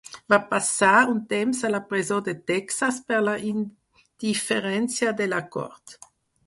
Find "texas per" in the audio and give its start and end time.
2.53-3.23